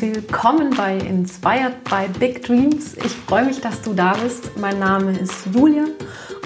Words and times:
Willkommen 0.00 0.70
bei 0.76 0.96
Inspired 0.96 1.82
by 1.82 2.06
Big 2.20 2.44
Dreams. 2.44 2.94
Ich 2.98 3.10
freue 3.10 3.44
mich, 3.44 3.60
dass 3.60 3.82
du 3.82 3.94
da 3.94 4.12
bist. 4.12 4.56
Mein 4.56 4.78
Name 4.78 5.18
ist 5.18 5.46
Julia 5.52 5.86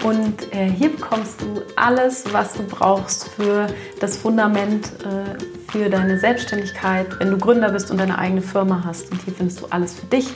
und 0.02 0.54
äh, 0.54 0.70
hier 0.70 0.88
bekommst 0.88 1.42
du 1.42 1.60
alles, 1.76 2.24
was 2.32 2.54
du 2.54 2.62
brauchst 2.62 3.28
für 3.28 3.66
das 4.00 4.16
Fundament 4.16 4.86
äh, 5.04 5.70
für 5.70 5.90
deine 5.90 6.18
Selbstständigkeit, 6.18 7.20
wenn 7.20 7.30
du 7.30 7.36
Gründer 7.36 7.70
bist 7.70 7.90
und 7.90 7.98
deine 7.98 8.16
eigene 8.16 8.40
Firma 8.40 8.84
hast. 8.86 9.12
Und 9.12 9.20
hier 9.20 9.34
findest 9.34 9.60
du 9.60 9.66
alles 9.66 10.00
für 10.00 10.06
dich, 10.06 10.30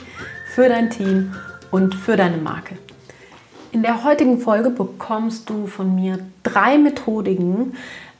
für 0.53 0.69
dein 0.69 0.91
Team 0.91 1.33
und 1.71 1.95
für 1.95 2.17
deine 2.17 2.37
Marke. 2.37 2.77
In 3.71 3.81
der 3.81 4.03
heutigen 4.03 4.39
Folge 4.39 4.69
bekommst 4.69 5.49
du 5.49 5.65
von 5.65 5.95
mir 5.95 6.19
drei 6.43 6.77
Methodiken, 6.77 7.75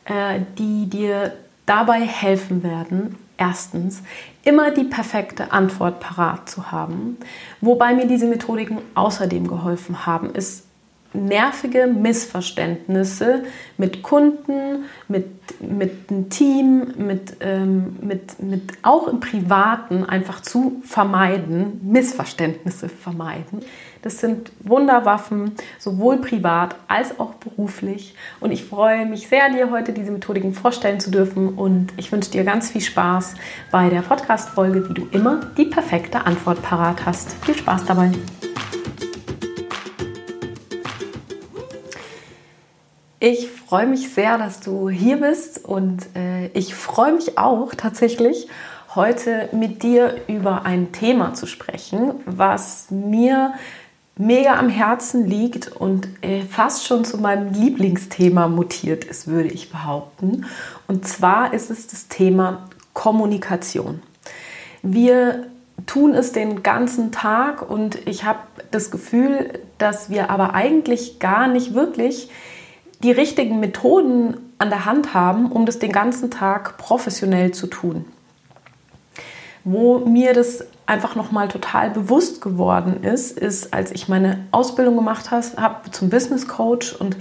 äh, 0.06 0.40
die 0.58 0.90
dir 0.90 1.34
dabei 1.68 2.02
helfen 2.02 2.64
werden, 2.64 3.16
erstens 3.38 4.04
immer 4.44 4.72
die 4.72 4.84
perfekte 4.84 5.52
Antwort 5.52 6.00
parat 6.00 6.50
zu 6.50 6.72
haben. 6.72 7.18
Wobei 7.62 7.94
mir 7.94 8.08
diese 8.08 8.28
Methodiken 8.28 8.80
außerdem 8.96 9.48
geholfen 9.48 10.06
haben, 10.06 10.32
ist 10.32 10.68
nervige 11.14 11.88
Missverständnisse 11.88 13.44
mit 13.78 14.04
Kunden, 14.04 14.86
mit, 15.08 15.26
mit 15.62 16.10
einem 16.10 16.30
Team, 16.30 16.94
mit, 16.98 17.38
ähm, 17.40 17.98
mit, 18.02 18.42
mit 18.42 18.74
auch 18.84 19.08
im 19.08 19.20
Privaten 19.20 20.04
einfach 20.04 20.42
zu 20.42 20.82
vermeiden, 20.84 21.82
Missverständnisse 21.84 22.90
vermeiden. 22.90 23.62
Das 24.02 24.20
sind 24.20 24.52
Wunderwaffen, 24.60 25.56
sowohl 25.80 26.18
privat 26.18 26.76
als 26.88 27.20
auch 27.20 27.34
beruflich. 27.36 28.16
Und 28.40 28.52
ich 28.52 28.64
freue 28.64 29.06
mich 29.06 29.28
sehr, 29.28 29.50
dir 29.50 29.72
heute 29.72 29.94
diese 29.94 30.12
Methodiken 30.12 30.54
vorstellen 30.54 31.00
zu 31.00 31.12
dürfen. 31.12 31.50
Und 31.56 31.94
ich 31.98 32.12
wünsche 32.12 32.32
dir 32.32 32.44
ganz 32.44 32.72
viel 32.72 32.82
Spaß 32.82 33.36
bei 33.72 33.90
der 33.90 34.02
Podcast-Folge, 34.02 34.90
wie 34.90 34.94
du 34.94 35.08
immer 35.12 35.42
die 35.58 35.66
perfekte 35.66 36.26
Antwort 36.26 36.62
parat 36.62 37.06
hast. 37.06 37.34
Viel 37.46 37.56
Spaß 37.56 37.86
dabei! 37.86 38.12
Ich 43.20 43.50
freue 43.50 43.88
mich 43.88 44.14
sehr, 44.14 44.38
dass 44.38 44.60
du 44.60 44.90
hier 44.90 45.18
bist 45.18 45.66
und 45.66 46.16
äh, 46.16 46.48
ich 46.50 46.76
freue 46.76 47.14
mich 47.14 47.40
auch 47.40 47.74
tatsächlich, 47.74 48.48
heute 48.94 49.50
mit 49.52 49.82
dir 49.82 50.22
über 50.28 50.66
ein 50.66 50.92
Thema 50.92 51.34
zu 51.34 51.48
sprechen, 51.48 52.14
was 52.26 52.92
mir 52.92 53.54
mega 54.18 54.58
am 54.58 54.70
Herzen 54.70 55.28
liegt 55.28 55.68
und 55.68 56.08
äh, 56.22 56.42
fast 56.42 56.86
schon 56.86 57.06
zu 57.06 57.18
meinem 57.18 57.54
Lieblingsthema 57.54 58.48
mutiert 58.48 59.04
ist, 59.04 59.28
würde 59.28 59.50
ich 59.50 59.72
behaupten. 59.72 60.46
Und 60.88 61.08
zwar 61.08 61.54
ist 61.54 61.70
es 61.70 61.88
das 61.88 62.08
Thema 62.08 62.68
Kommunikation. 62.94 64.02
Wir 64.82 65.48
tun 65.86 66.14
es 66.14 66.32
den 66.32 66.64
ganzen 66.64 67.12
Tag 67.12 67.70
und 67.70 68.08
ich 68.08 68.24
habe 68.24 68.40
das 68.72 68.90
Gefühl, 68.90 69.60
dass 69.78 70.10
wir 70.10 70.30
aber 70.30 70.54
eigentlich 70.56 71.20
gar 71.20 71.48
nicht 71.48 71.74
wirklich 71.74 72.30
die 73.04 73.12
richtigen 73.12 73.60
Methoden 73.60 74.38
an 74.58 74.70
der 74.70 74.86
Hand 74.86 75.14
haben, 75.14 75.52
um 75.52 75.66
das 75.66 75.78
den 75.78 75.92
ganzen 75.92 76.32
Tag 76.32 76.78
professionell 76.78 77.52
zu 77.52 77.68
tun. 77.68 78.06
Wo 79.70 80.00
mir 80.00 80.32
das 80.32 80.64
einfach 80.86 81.16
nochmal 81.16 81.50
total 81.50 81.90
bewusst 81.90 82.40
geworden 82.40 83.04
ist, 83.04 83.38
ist, 83.38 83.74
als 83.74 83.92
ich 83.92 84.08
meine 84.08 84.48
Ausbildung 84.52 84.96
gemacht 84.96 85.30
habe 85.30 85.92
zum 85.92 86.10
Business 86.10 86.48
Coach 86.48 86.94
und 86.94 87.18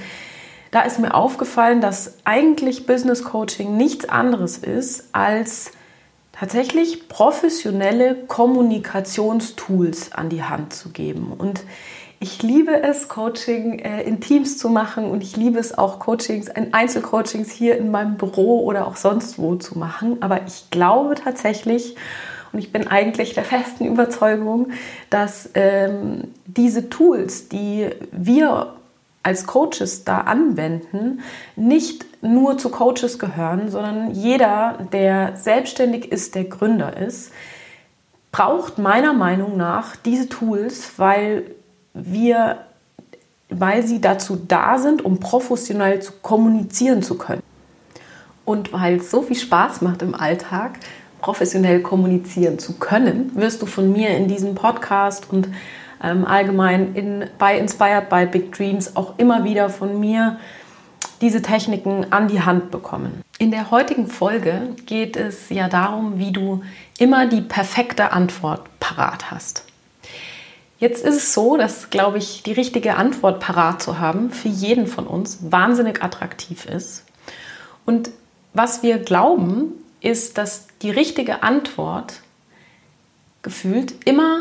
da 0.70 0.82
ist 0.82 1.00
mir 1.00 1.12
aufgefallen, 1.12 1.80
dass 1.80 2.18
eigentlich 2.24 2.86
Business 2.86 3.24
Coaching 3.24 3.76
nichts 3.76 4.08
anderes 4.08 4.58
ist 4.58 5.08
als 5.10 5.72
tatsächlich 6.30 7.08
professionelle 7.08 8.14
Kommunikationstools 8.14 10.12
an 10.12 10.28
die 10.28 10.44
Hand 10.44 10.72
zu 10.72 10.90
geben. 10.90 11.32
Und 11.36 11.64
ich 12.20 12.44
liebe 12.44 12.80
es, 12.80 13.08
Coaching 13.08 13.80
äh, 13.80 14.02
in 14.02 14.20
Teams 14.20 14.56
zu 14.56 14.68
machen 14.68 15.10
und 15.10 15.24
ich 15.24 15.36
liebe 15.36 15.58
es 15.58 15.76
auch, 15.76 15.98
Coachings, 15.98 16.48
Einzelcoachings 16.48 17.50
hier 17.50 17.76
in 17.76 17.90
meinem 17.90 18.16
Büro 18.16 18.64
oder 18.64 18.86
auch 18.86 18.94
sonst 18.94 19.36
wo 19.36 19.56
zu 19.56 19.76
machen. 19.76 20.18
Aber 20.22 20.46
ich 20.46 20.70
glaube 20.70 21.16
tatsächlich, 21.16 21.96
und 22.56 22.62
ich 22.62 22.72
bin 22.72 22.88
eigentlich 22.88 23.34
der 23.34 23.44
festen 23.44 23.84
Überzeugung, 23.84 24.68
dass 25.10 25.50
ähm, 25.52 26.32
diese 26.46 26.88
Tools, 26.88 27.50
die 27.50 27.90
wir 28.12 28.76
als 29.22 29.46
Coaches 29.46 30.04
da 30.04 30.20
anwenden, 30.20 31.20
nicht 31.54 32.06
nur 32.22 32.56
zu 32.56 32.70
Coaches 32.70 33.18
gehören, 33.18 33.70
sondern 33.70 34.12
jeder, 34.12 34.88
der 34.90 35.36
selbstständig 35.36 36.10
ist, 36.10 36.34
der 36.34 36.44
Gründer 36.44 36.96
ist, 36.96 37.30
braucht 38.32 38.78
meiner 38.78 39.12
Meinung 39.12 39.58
nach 39.58 39.94
diese 39.94 40.30
Tools, 40.30 40.92
weil 40.96 41.50
wir, 41.92 42.60
weil 43.50 43.82
sie 43.82 44.00
dazu 44.00 44.34
da 44.48 44.78
sind, 44.78 45.04
um 45.04 45.20
professionell 45.20 46.00
zu 46.00 46.12
kommunizieren 46.22 47.02
zu 47.02 47.18
können. 47.18 47.42
Und 48.46 48.72
weil 48.72 48.96
es 48.96 49.10
so 49.10 49.20
viel 49.20 49.36
Spaß 49.36 49.82
macht 49.82 50.00
im 50.00 50.14
Alltag, 50.14 50.78
professionell 51.20 51.80
kommunizieren 51.80 52.58
zu 52.58 52.74
können, 52.74 53.32
wirst 53.34 53.62
du 53.62 53.66
von 53.66 53.92
mir 53.92 54.10
in 54.16 54.28
diesem 54.28 54.54
Podcast 54.54 55.30
und 55.30 55.48
ähm, 56.02 56.24
allgemein 56.24 56.94
in, 56.94 57.24
bei 57.38 57.58
Inspired 57.58 58.08
by 58.08 58.26
Big 58.26 58.52
Dreams 58.52 58.96
auch 58.96 59.18
immer 59.18 59.44
wieder 59.44 59.70
von 59.70 59.98
mir 59.98 60.38
diese 61.20 61.42
Techniken 61.42 62.12
an 62.12 62.28
die 62.28 62.42
Hand 62.42 62.70
bekommen. 62.70 63.22
In 63.38 63.50
der 63.50 63.70
heutigen 63.70 64.06
Folge 64.06 64.74
geht 64.84 65.16
es 65.16 65.48
ja 65.48 65.68
darum, 65.68 66.18
wie 66.18 66.32
du 66.32 66.62
immer 66.98 67.26
die 67.26 67.40
perfekte 67.40 68.12
Antwort 68.12 68.62
parat 68.80 69.30
hast. 69.30 69.64
Jetzt 70.78 71.04
ist 71.04 71.16
es 71.16 71.32
so, 71.32 71.56
dass, 71.56 71.88
glaube 71.88 72.18
ich, 72.18 72.42
die 72.42 72.52
richtige 72.52 72.96
Antwort 72.96 73.40
parat 73.40 73.80
zu 73.80 73.98
haben 73.98 74.30
für 74.30 74.48
jeden 74.48 74.86
von 74.86 75.06
uns 75.06 75.38
wahnsinnig 75.50 76.02
attraktiv 76.02 76.66
ist. 76.66 77.04
Und 77.86 78.10
was 78.52 78.82
wir 78.82 78.98
glauben, 78.98 79.72
ist, 80.00 80.36
dass 80.36 80.65
die 80.82 80.90
richtige 80.90 81.42
Antwort 81.42 82.20
gefühlt 83.42 83.94
immer 84.04 84.40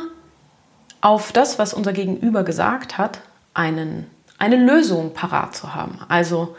auf 1.02 1.32
das, 1.32 1.60
was 1.60 1.74
unser 1.74 1.94
Gegenüber 1.94 2.44
gesagt 2.44 2.98
hat, 2.98 3.20
einen, 3.54 4.10
eine 4.38 4.56
Lösung 4.56 5.14
parat 5.14 5.56
zu 5.56 5.76
haben. 5.76 6.00
Also 6.08 6.56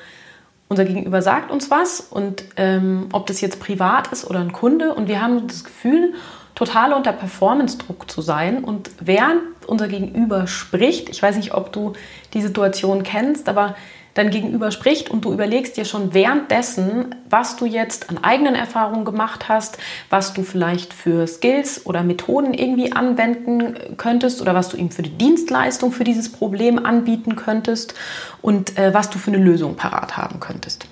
unser 0.68 0.84
Gegenüber 0.84 1.22
sagt 1.22 1.50
uns 1.50 1.70
was 1.70 2.00
und 2.00 2.44
ähm, 2.56 3.08
ob 3.12 3.26
das 3.26 3.40
jetzt 3.40 3.60
privat 3.60 4.08
ist 4.12 4.28
oder 4.28 4.40
ein 4.40 4.52
Kunde 4.52 4.94
und 4.94 5.08
wir 5.08 5.20
haben 5.20 5.46
das 5.46 5.64
Gefühl, 5.64 6.14
total 6.54 6.92
unter 6.92 7.12
Performance-Druck 7.12 8.10
zu 8.10 8.22
sein 8.22 8.64
und 8.64 8.90
während 9.00 9.42
unser 9.66 9.88
Gegenüber 9.88 10.46
spricht, 10.46 11.08
ich 11.08 11.22
weiß 11.22 11.36
nicht, 11.36 11.54
ob 11.54 11.72
du 11.72 11.92
die 12.32 12.40
Situation 12.40 13.02
kennst, 13.02 13.48
aber 13.48 13.76
dein 14.16 14.30
Gegenüber 14.30 14.70
spricht 14.70 15.10
und 15.10 15.26
du 15.26 15.32
überlegst 15.32 15.76
dir 15.76 15.84
schon 15.84 16.14
währenddessen, 16.14 17.14
was 17.28 17.56
du 17.56 17.66
jetzt 17.66 18.08
an 18.08 18.24
eigenen 18.24 18.54
Erfahrungen 18.54 19.04
gemacht 19.04 19.48
hast, 19.48 19.76
was 20.08 20.32
du 20.32 20.42
vielleicht 20.42 20.94
für 20.94 21.26
Skills 21.26 21.84
oder 21.84 22.02
Methoden 22.02 22.54
irgendwie 22.54 22.92
anwenden 22.92 23.76
könntest 23.98 24.40
oder 24.40 24.54
was 24.54 24.70
du 24.70 24.78
ihm 24.78 24.90
für 24.90 25.02
die 25.02 25.16
Dienstleistung 25.18 25.92
für 25.92 26.04
dieses 26.04 26.32
Problem 26.32 26.84
anbieten 26.84 27.36
könntest 27.36 27.94
und 28.40 28.78
äh, 28.78 28.94
was 28.94 29.10
du 29.10 29.18
für 29.18 29.30
eine 29.30 29.42
Lösung 29.42 29.76
parat 29.76 30.16
haben 30.16 30.40
könntest. 30.40 30.86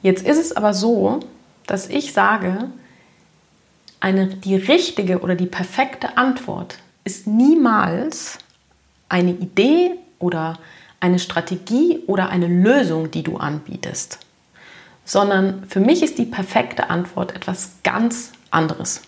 Jetzt 0.00 0.26
ist 0.26 0.38
es 0.38 0.56
aber 0.56 0.72
so, 0.72 1.20
dass 1.66 1.90
ich 1.90 2.14
sage, 2.14 2.70
eine, 4.00 4.28
die 4.28 4.56
richtige 4.56 5.18
oder 5.18 5.34
die 5.34 5.46
perfekte 5.46 6.16
Antwort 6.16 6.78
ist 7.04 7.26
niemals 7.26 8.38
eine 9.10 9.32
Idee 9.32 9.96
oder 10.18 10.58
eine 11.00 11.18
Strategie 11.18 12.02
oder 12.06 12.28
eine 12.30 12.46
Lösung, 12.46 13.10
die 13.10 13.22
du 13.22 13.36
anbietest, 13.36 14.18
sondern 15.04 15.64
für 15.68 15.80
mich 15.80 16.02
ist 16.02 16.18
die 16.18 16.26
perfekte 16.26 16.90
Antwort 16.90 17.34
etwas 17.34 17.72
ganz 17.84 18.32
anderes. 18.50 19.02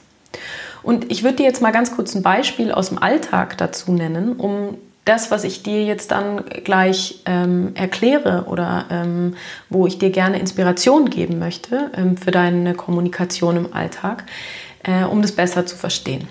Und 0.82 1.10
ich 1.10 1.24
würde 1.24 1.38
dir 1.38 1.46
jetzt 1.46 1.62
mal 1.62 1.72
ganz 1.72 1.94
kurz 1.94 2.14
ein 2.14 2.22
Beispiel 2.22 2.72
aus 2.72 2.88
dem 2.88 2.98
Alltag 2.98 3.58
dazu 3.58 3.92
nennen, 3.92 4.36
um 4.36 4.78
das, 5.04 5.30
was 5.30 5.44
ich 5.44 5.62
dir 5.62 5.84
jetzt 5.84 6.10
dann 6.10 6.44
gleich 6.64 7.22
ähm, 7.26 7.72
erkläre 7.74 8.44
oder 8.46 8.84
ähm, 8.90 9.34
wo 9.68 9.86
ich 9.86 9.98
dir 9.98 10.10
gerne 10.10 10.38
Inspiration 10.38 11.10
geben 11.10 11.38
möchte 11.38 11.90
ähm, 11.96 12.16
für 12.16 12.30
deine 12.30 12.74
Kommunikation 12.74 13.56
im 13.56 13.72
Alltag, 13.72 14.24
äh, 14.84 15.04
um 15.04 15.22
das 15.22 15.32
besser 15.32 15.66
zu 15.66 15.76
verstehen. 15.76 16.28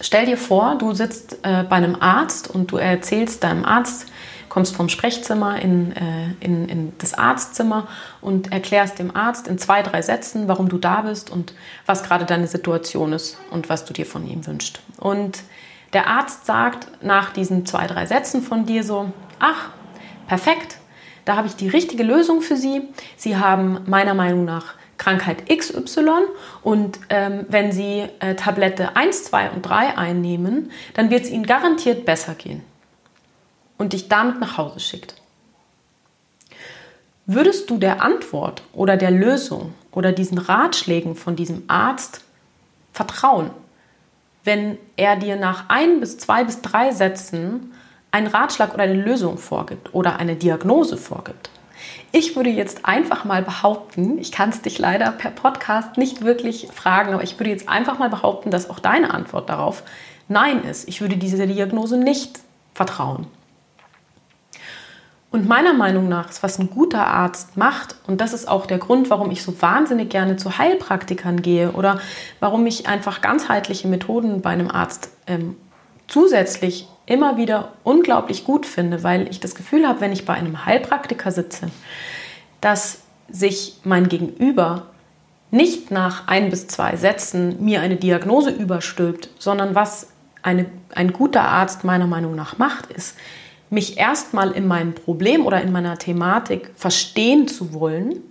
Stell 0.00 0.26
dir 0.26 0.36
vor, 0.36 0.76
du 0.78 0.92
sitzt 0.92 1.38
äh, 1.42 1.64
bei 1.68 1.76
einem 1.76 1.96
Arzt 2.00 2.48
und 2.48 2.70
du 2.70 2.76
erzählst 2.76 3.42
deinem 3.42 3.64
Arzt, 3.64 4.06
kommst 4.56 4.74
vom 4.74 4.88
Sprechzimmer 4.88 5.60
in, 5.60 5.94
äh, 5.94 6.28
in, 6.40 6.66
in 6.70 6.92
das 6.96 7.12
Arztzimmer 7.12 7.88
und 8.22 8.52
erklärst 8.52 8.98
dem 8.98 9.14
Arzt 9.14 9.48
in 9.48 9.58
zwei, 9.58 9.82
drei 9.82 10.00
Sätzen, 10.00 10.48
warum 10.48 10.70
du 10.70 10.78
da 10.78 11.02
bist 11.02 11.28
und 11.28 11.52
was 11.84 12.02
gerade 12.04 12.24
deine 12.24 12.46
Situation 12.46 13.12
ist 13.12 13.36
und 13.50 13.68
was 13.68 13.84
du 13.84 13.92
dir 13.92 14.06
von 14.06 14.26
ihm 14.26 14.46
wünschst. 14.46 14.80
Und 14.98 15.42
der 15.92 16.06
Arzt 16.06 16.46
sagt 16.46 16.88
nach 17.04 17.34
diesen 17.34 17.66
zwei, 17.66 17.86
drei 17.86 18.06
Sätzen 18.06 18.40
von 18.40 18.64
dir 18.64 18.82
so, 18.82 19.12
ach, 19.40 19.72
perfekt, 20.26 20.78
da 21.26 21.36
habe 21.36 21.48
ich 21.48 21.56
die 21.56 21.68
richtige 21.68 22.02
Lösung 22.02 22.40
für 22.40 22.56
Sie. 22.56 22.80
Sie 23.18 23.36
haben 23.36 23.80
meiner 23.84 24.14
Meinung 24.14 24.46
nach 24.46 24.72
Krankheit 24.96 25.54
XY 25.54 26.08
und 26.62 26.98
ähm, 27.10 27.44
wenn 27.50 27.72
Sie 27.72 28.08
äh, 28.20 28.34
Tablette 28.36 28.96
1, 28.96 29.24
2 29.24 29.50
und 29.50 29.60
3 29.60 29.98
einnehmen, 29.98 30.70
dann 30.94 31.10
wird 31.10 31.24
es 31.24 31.30
Ihnen 31.30 31.44
garantiert 31.44 32.06
besser 32.06 32.34
gehen 32.34 32.62
und 33.78 33.92
dich 33.92 34.08
damit 34.08 34.40
nach 34.40 34.56
Hause 34.56 34.80
schickt. 34.80 35.14
Würdest 37.26 37.68
du 37.70 37.78
der 37.78 38.02
Antwort 38.02 38.62
oder 38.72 38.96
der 38.96 39.10
Lösung 39.10 39.74
oder 39.90 40.12
diesen 40.12 40.38
Ratschlägen 40.38 41.16
von 41.16 41.34
diesem 41.34 41.64
Arzt 41.66 42.22
vertrauen, 42.92 43.50
wenn 44.44 44.78
er 44.96 45.16
dir 45.16 45.36
nach 45.36 45.64
ein 45.68 45.98
bis 45.98 46.18
zwei 46.18 46.44
bis 46.44 46.62
drei 46.62 46.92
Sätzen 46.92 47.72
einen 48.12 48.28
Ratschlag 48.28 48.74
oder 48.74 48.84
eine 48.84 49.02
Lösung 49.02 49.38
vorgibt 49.38 49.92
oder 49.92 50.20
eine 50.20 50.36
Diagnose 50.36 50.96
vorgibt? 50.96 51.50
Ich 52.12 52.36
würde 52.36 52.50
jetzt 52.50 52.84
einfach 52.84 53.24
mal 53.24 53.42
behaupten, 53.42 54.18
ich 54.18 54.32
kann 54.32 54.50
es 54.50 54.62
dich 54.62 54.78
leider 54.78 55.10
per 55.10 55.30
Podcast 55.30 55.98
nicht 55.98 56.22
wirklich 56.22 56.68
fragen, 56.72 57.12
aber 57.12 57.24
ich 57.24 57.38
würde 57.38 57.50
jetzt 57.50 57.68
einfach 57.68 57.98
mal 57.98 58.08
behaupten, 58.08 58.50
dass 58.50 58.70
auch 58.70 58.78
deine 58.78 59.12
Antwort 59.12 59.50
darauf 59.50 59.82
Nein 60.28 60.64
ist. 60.64 60.88
Ich 60.88 61.00
würde 61.00 61.16
dieser 61.16 61.46
Diagnose 61.46 61.98
nicht 61.98 62.40
vertrauen. 62.72 63.26
Und 65.36 65.46
meiner 65.46 65.74
Meinung 65.74 66.08
nach 66.08 66.30
ist, 66.30 66.42
was 66.42 66.58
ein 66.58 66.70
guter 66.70 67.06
Arzt 67.06 67.58
macht, 67.58 67.96
und 68.06 68.22
das 68.22 68.32
ist 68.32 68.48
auch 68.48 68.64
der 68.64 68.78
Grund, 68.78 69.10
warum 69.10 69.30
ich 69.30 69.42
so 69.42 69.60
wahnsinnig 69.60 70.08
gerne 70.08 70.38
zu 70.38 70.56
Heilpraktikern 70.56 71.42
gehe 71.42 71.72
oder 71.72 72.00
warum 72.40 72.64
ich 72.64 72.88
einfach 72.88 73.20
ganzheitliche 73.20 73.86
Methoden 73.86 74.40
bei 74.40 74.48
einem 74.48 74.70
Arzt 74.70 75.10
ähm, 75.26 75.54
zusätzlich 76.08 76.88
immer 77.04 77.36
wieder 77.36 77.74
unglaublich 77.84 78.44
gut 78.44 78.64
finde, 78.64 79.02
weil 79.02 79.28
ich 79.28 79.38
das 79.38 79.54
Gefühl 79.54 79.86
habe, 79.86 80.00
wenn 80.00 80.10
ich 80.10 80.24
bei 80.24 80.32
einem 80.32 80.64
Heilpraktiker 80.64 81.30
sitze, 81.30 81.68
dass 82.62 83.00
sich 83.28 83.76
mein 83.84 84.08
Gegenüber 84.08 84.86
nicht 85.50 85.90
nach 85.90 86.28
ein 86.28 86.48
bis 86.48 86.66
zwei 86.66 86.96
Sätzen 86.96 87.62
mir 87.62 87.82
eine 87.82 87.96
Diagnose 87.96 88.52
überstülpt, 88.52 89.28
sondern 89.38 89.74
was 89.74 90.08
eine, 90.42 90.64
ein 90.94 91.12
guter 91.12 91.42
Arzt 91.42 91.84
meiner 91.84 92.06
Meinung 92.06 92.34
nach 92.34 92.56
macht, 92.56 92.90
ist, 92.90 93.18
mich 93.70 93.98
erstmal 93.98 94.52
in 94.52 94.66
meinem 94.66 94.94
Problem 94.94 95.44
oder 95.44 95.60
in 95.60 95.72
meiner 95.72 95.98
Thematik 95.98 96.70
verstehen 96.76 97.48
zu 97.48 97.72
wollen, 97.72 98.22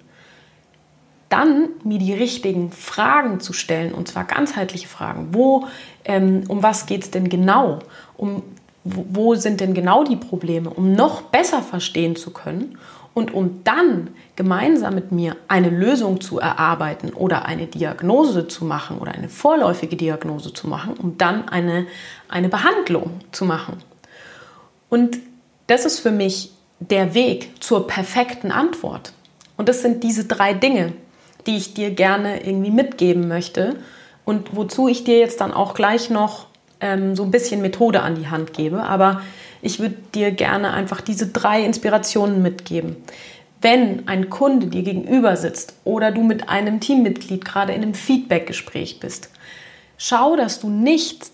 dann 1.30 1.70
mir 1.84 2.00
die 2.00 2.14
richtigen 2.14 2.72
Fragen 2.72 3.40
zu 3.40 3.52
stellen, 3.52 3.94
und 3.94 4.08
zwar 4.08 4.24
ganzheitliche 4.26 4.88
Fragen. 4.88 5.30
Wo, 5.32 5.68
ähm, 6.06 6.44
um 6.48 6.64
was 6.64 6.86
geht 6.86 7.04
es 7.04 7.12
denn 7.12 7.30
genau? 7.30 7.80
Um 8.16 8.44
wo 8.86 9.34
sind 9.34 9.62
denn 9.62 9.74
genau 9.74 10.04
die 10.04 10.16
Probleme, 10.16 10.70
um 10.70 10.94
noch 10.94 11.24
besser 11.24 11.64
verstehen 11.64 12.16
zu 12.16 12.30
können 12.30 12.78
und 13.16 13.34
um 13.34 13.64
dann 13.64 14.10
gemeinsam 14.36 14.94
mit 14.94 15.12
mir 15.12 15.36
eine 15.48 15.70
Lösung 15.70 16.22
zu 16.22 16.38
erarbeiten 16.38 17.10
oder 17.10 17.46
eine 17.46 17.66
Diagnose 17.66 18.48
zu 18.48 18.64
machen 18.64 19.00
oder 19.00 19.14
eine 19.14 19.28
vorläufige 19.28 19.96
Diagnose 19.96 20.54
zu 20.54 20.68
machen, 20.68 20.94
um 21.02 21.18
dann 21.18 21.50
eine, 21.50 21.88
eine 22.30 22.48
Behandlung 22.48 23.22
zu 23.32 23.46
machen. 23.46 23.78
Und 24.90 25.18
das 25.68 25.86
ist 25.86 26.00
für 26.00 26.12
mich 26.12 26.52
der 26.80 27.14
Weg 27.14 27.64
zur 27.64 27.88
perfekten 27.88 28.52
Antwort. 28.52 29.14
Und 29.58 29.70
das 29.70 29.82
sind 29.82 30.04
diese 30.04 30.26
drei 30.26 30.54
Dinge, 30.54 30.94
die 31.48 31.58
ich 31.58 31.74
dir 31.74 31.92
gerne 31.92 32.46
irgendwie 32.46 32.72
mitgeben 32.72 33.28
möchte 33.28 33.78
und 34.26 34.56
wozu 34.56 34.88
ich 34.88 35.04
dir 35.04 35.20
jetzt 35.20 35.42
dann 35.42 35.54
auch 35.54 35.74
gleich 35.74 36.10
noch 36.10 36.48
ähm, 36.82 37.16
so 37.16 37.24
ein 37.24 37.32
bisschen 37.32 37.62
Methode 37.62 38.02
an 38.02 38.16
die 38.16 38.28
Hand 38.28 38.54
gebe. 38.54 38.84
Aber 38.84 39.22
ich 39.62 39.80
würde 39.80 39.96
dir 40.14 40.32
gerne 40.32 40.74
einfach 40.74 41.02
diese 41.02 41.28
drei 41.28 41.64
Inspirationen 41.64 42.42
mitgeben. 42.42 42.98
Wenn 43.62 44.08
ein 44.08 44.30
Kunde 44.30 44.68
dir 44.68 44.84
gegenüber 44.84 45.38
sitzt 45.38 45.76
oder 45.86 46.12
du 46.12 46.22
mit 46.24 46.50
einem 46.50 46.80
Teammitglied 46.80 47.46
gerade 47.46 47.74
in 47.74 47.82
einem 47.82 47.94
Feedbackgespräch 47.94 49.00
bist, 49.00 49.30
schau, 49.98 50.36
dass 50.36 50.60
du 50.60 50.70
nicht 50.70 51.32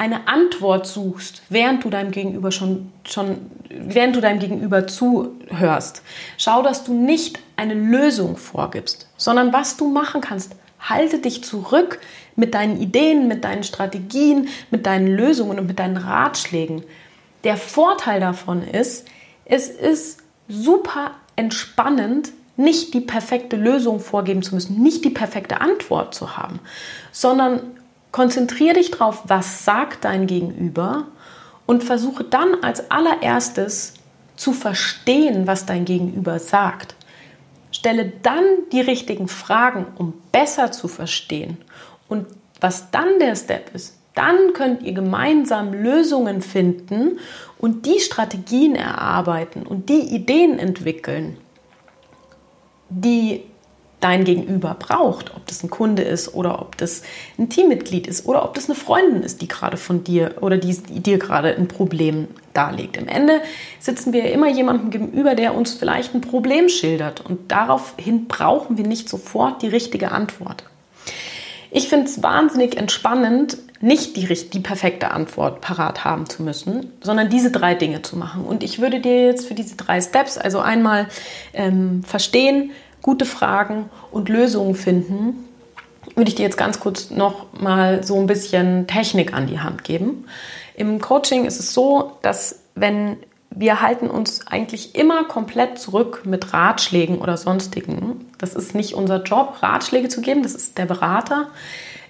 eine 0.00 0.28
Antwort 0.28 0.86
suchst, 0.86 1.42
während 1.50 1.84
du 1.84 1.90
deinem 1.90 2.10
Gegenüber 2.10 2.52
schon, 2.52 2.90
schon, 3.04 3.36
während 3.68 4.16
du 4.16 4.22
deinem 4.22 4.38
Gegenüber 4.38 4.86
zuhörst. 4.86 6.02
Schau, 6.38 6.62
dass 6.62 6.84
du 6.84 6.94
nicht 6.94 7.38
eine 7.56 7.74
Lösung 7.74 8.38
vorgibst, 8.38 9.10
sondern 9.18 9.52
was 9.52 9.76
du 9.76 9.90
machen 9.90 10.22
kannst. 10.22 10.56
Halte 10.80 11.18
dich 11.18 11.44
zurück, 11.44 12.00
mit 12.34 12.54
deinen 12.54 12.80
Ideen, 12.80 13.28
mit 13.28 13.44
deinen 13.44 13.62
Strategien, 13.62 14.48
mit 14.70 14.86
deinen 14.86 15.06
Lösungen 15.06 15.58
und 15.58 15.66
mit 15.66 15.78
deinen 15.78 15.98
Ratschlägen. 15.98 16.82
Der 17.44 17.58
Vorteil 17.58 18.20
davon 18.20 18.62
ist, 18.62 19.06
es 19.44 19.68
ist 19.68 20.22
super 20.48 21.10
entspannend, 21.36 22.32
nicht 22.56 22.94
die 22.94 23.02
perfekte 23.02 23.56
Lösung 23.56 24.00
vorgeben 24.00 24.42
zu 24.42 24.54
müssen, 24.54 24.82
nicht 24.82 25.04
die 25.04 25.10
perfekte 25.10 25.60
Antwort 25.60 26.14
zu 26.14 26.38
haben, 26.38 26.58
sondern 27.12 27.60
konzentriere 28.12 28.74
dich 28.74 28.90
darauf, 28.90 29.22
was 29.26 29.64
sagt 29.64 30.04
dein 30.04 30.26
Gegenüber 30.26 31.06
und 31.66 31.84
versuche 31.84 32.24
dann 32.24 32.62
als 32.62 32.90
allererstes 32.90 33.94
zu 34.36 34.52
verstehen, 34.52 35.46
was 35.46 35.66
dein 35.66 35.84
Gegenüber 35.84 36.38
sagt. 36.38 36.94
Stelle 37.72 38.12
dann 38.22 38.44
die 38.72 38.80
richtigen 38.80 39.28
Fragen, 39.28 39.86
um 39.96 40.14
besser 40.32 40.72
zu 40.72 40.88
verstehen 40.88 41.58
und 42.08 42.26
was 42.60 42.90
dann 42.90 43.18
der 43.20 43.36
Step 43.36 43.74
ist, 43.74 43.96
dann 44.14 44.52
könnt 44.52 44.82
ihr 44.82 44.92
gemeinsam 44.92 45.72
Lösungen 45.72 46.42
finden 46.42 47.18
und 47.58 47.86
die 47.86 48.00
Strategien 48.00 48.74
erarbeiten 48.74 49.64
und 49.66 49.88
die 49.88 50.14
Ideen 50.14 50.58
entwickeln, 50.58 51.36
die 52.88 53.44
dein 54.00 54.24
Gegenüber 54.24 54.76
braucht, 54.78 55.34
ob 55.36 55.46
das 55.46 55.62
ein 55.62 55.70
Kunde 55.70 56.02
ist 56.02 56.34
oder 56.34 56.60
ob 56.60 56.76
das 56.78 57.02
ein 57.38 57.48
Teammitglied 57.50 58.06
ist 58.06 58.26
oder 58.26 58.44
ob 58.44 58.54
das 58.54 58.66
eine 58.66 58.74
Freundin 58.74 59.22
ist, 59.22 59.42
die 59.42 59.48
gerade 59.48 59.76
von 59.76 60.04
dir 60.04 60.36
oder 60.40 60.56
die, 60.56 60.76
die 60.76 61.00
dir 61.00 61.18
gerade 61.18 61.54
ein 61.54 61.68
Problem 61.68 62.28
darlegt. 62.54 62.96
Im 62.96 63.08
Ende 63.08 63.40
sitzen 63.78 64.12
wir 64.12 64.32
immer 64.32 64.48
jemandem 64.48 64.90
gegenüber, 64.90 65.34
der 65.34 65.54
uns 65.54 65.74
vielleicht 65.74 66.14
ein 66.14 66.22
Problem 66.22 66.68
schildert 66.68 67.20
und 67.20 67.52
daraufhin 67.52 68.26
brauchen 68.26 68.78
wir 68.78 68.86
nicht 68.86 69.08
sofort 69.08 69.62
die 69.62 69.68
richtige 69.68 70.10
Antwort. 70.12 70.64
Ich 71.70 71.88
finde 71.88 72.06
es 72.06 72.22
wahnsinnig 72.22 72.76
entspannend, 72.76 73.58
nicht 73.80 74.16
die, 74.16 74.26
die 74.26 74.60
perfekte 74.60 75.12
Antwort 75.12 75.60
parat 75.60 76.04
haben 76.04 76.28
zu 76.28 76.42
müssen, 76.42 76.92
sondern 77.00 77.30
diese 77.30 77.50
drei 77.50 77.74
Dinge 77.74 78.02
zu 78.02 78.16
machen. 78.16 78.44
Und 78.44 78.62
ich 78.62 78.80
würde 78.80 79.00
dir 79.00 79.26
jetzt 79.26 79.46
für 79.46 79.54
diese 79.54 79.76
drei 79.76 80.00
Steps, 80.00 80.36
also 80.36 80.58
einmal 80.58 81.06
ähm, 81.54 82.02
verstehen, 82.02 82.72
gute 83.02 83.24
Fragen 83.24 83.88
und 84.10 84.28
Lösungen 84.28 84.74
finden, 84.74 85.48
würde 86.14 86.28
ich 86.28 86.34
dir 86.34 86.42
jetzt 86.42 86.58
ganz 86.58 86.80
kurz 86.80 87.10
noch 87.10 87.52
mal 87.52 88.02
so 88.04 88.18
ein 88.18 88.26
bisschen 88.26 88.86
Technik 88.86 89.32
an 89.32 89.46
die 89.46 89.60
Hand 89.60 89.84
geben. 89.84 90.26
Im 90.74 91.00
Coaching 91.00 91.44
ist 91.44 91.60
es 91.60 91.74
so, 91.74 92.12
dass 92.22 92.60
wenn 92.74 93.18
wir 93.50 93.80
halten 93.80 94.08
uns 94.08 94.46
eigentlich 94.46 94.94
immer 94.94 95.24
komplett 95.24 95.78
zurück 95.78 96.22
mit 96.24 96.52
Ratschlägen 96.52 97.18
oder 97.18 97.36
sonstigen. 97.36 98.30
Das 98.38 98.54
ist 98.54 98.74
nicht 98.74 98.94
unser 98.94 99.22
Job, 99.24 99.56
Ratschläge 99.60 100.08
zu 100.08 100.20
geben, 100.20 100.42
das 100.42 100.54
ist 100.54 100.78
der 100.78 100.86
Berater. 100.86 101.48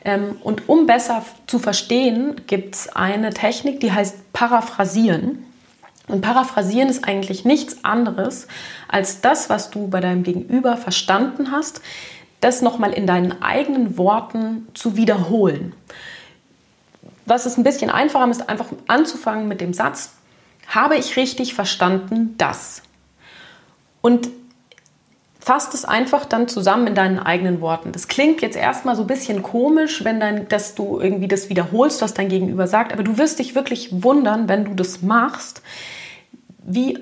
Ähm, 0.04 0.36
und 0.42 0.68
um 0.68 0.86
besser 0.86 1.24
zu 1.46 1.58
verstehen, 1.58 2.42
gibt 2.46 2.74
es 2.74 2.88
eine 2.94 3.30
Technik, 3.32 3.80
die 3.80 3.92
heißt 3.92 4.32
Paraphrasieren. 4.32 5.46
Und 6.10 6.20
Paraphrasieren 6.22 6.88
ist 6.88 7.04
eigentlich 7.06 7.44
nichts 7.44 7.84
anderes 7.84 8.48
als 8.88 9.20
das, 9.20 9.48
was 9.48 9.70
du 9.70 9.88
bei 9.88 10.00
deinem 10.00 10.22
Gegenüber 10.22 10.76
verstanden 10.76 11.52
hast, 11.52 11.80
das 12.40 12.62
nochmal 12.62 12.92
in 12.92 13.06
deinen 13.06 13.42
eigenen 13.42 13.98
Worten 13.98 14.66
zu 14.74 14.96
wiederholen. 14.96 15.74
Was 17.26 17.46
es 17.46 17.56
ein 17.56 17.64
bisschen 17.64 17.90
einfacher 17.90 18.28
ist, 18.30 18.48
einfach 18.48 18.66
anzufangen 18.88 19.46
mit 19.46 19.60
dem 19.60 19.72
Satz, 19.72 20.14
habe 20.66 20.96
ich 20.96 21.16
richtig 21.16 21.54
verstanden 21.54 22.34
das? 22.38 22.82
Und 24.00 24.28
fasst 25.40 25.74
es 25.74 25.84
einfach 25.84 26.26
dann 26.26 26.48
zusammen 26.48 26.88
in 26.88 26.94
deinen 26.94 27.18
eigenen 27.18 27.60
Worten. 27.60 27.92
Das 27.92 28.08
klingt 28.08 28.42
jetzt 28.42 28.56
erstmal 28.56 28.94
so 28.94 29.02
ein 29.02 29.06
bisschen 29.06 29.42
komisch, 29.42 30.04
wenn 30.04 30.20
dein, 30.20 30.48
dass 30.48 30.74
du 30.74 31.00
irgendwie 31.00 31.28
das 31.28 31.48
wiederholst, 31.48 32.02
was 32.02 32.14
dein 32.14 32.28
Gegenüber 32.28 32.66
sagt, 32.66 32.92
aber 32.92 33.02
du 33.02 33.16
wirst 33.16 33.38
dich 33.38 33.54
wirklich 33.54 34.02
wundern, 34.02 34.48
wenn 34.48 34.64
du 34.64 34.74
das 34.74 35.02
machst, 35.02 35.62
wie 36.74 36.98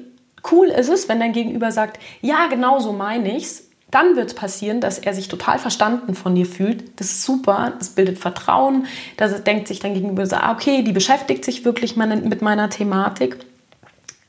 cool 0.50 0.68
ist 0.68 0.88
es, 0.88 1.08
wenn 1.08 1.20
dein 1.20 1.32
Gegenüber 1.32 1.72
sagt, 1.72 1.98
ja, 2.20 2.46
genau 2.48 2.78
so 2.78 2.92
meine 2.92 3.36
ich's. 3.36 3.64
Dann 3.90 4.16
wird 4.16 4.28
es 4.28 4.34
passieren, 4.34 4.82
dass 4.82 4.98
er 4.98 5.14
sich 5.14 5.28
total 5.28 5.58
verstanden 5.58 6.14
von 6.14 6.34
dir 6.34 6.44
fühlt. 6.44 7.00
Das 7.00 7.06
ist 7.06 7.22
super, 7.22 7.72
das 7.78 7.90
bildet 7.90 8.18
Vertrauen. 8.18 8.86
Da 9.16 9.28
denkt 9.28 9.66
sich 9.66 9.80
dein 9.80 9.94
Gegenüber 9.94 10.26
so, 10.26 10.36
ah, 10.36 10.52
okay, 10.52 10.82
die 10.82 10.92
beschäftigt 10.92 11.42
sich 11.42 11.64
wirklich 11.64 11.96
mit 11.96 12.42
meiner 12.42 12.68
Thematik. 12.68 13.38